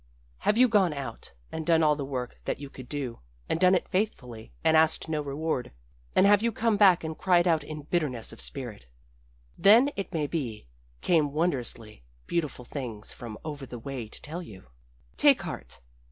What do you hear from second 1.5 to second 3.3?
and done all the work that you could do,